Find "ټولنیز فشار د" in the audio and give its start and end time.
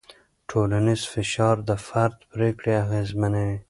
0.49-1.71